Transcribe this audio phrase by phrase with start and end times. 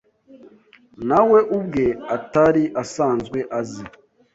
[1.09, 3.83] nawe ubwe atari asanzwe azi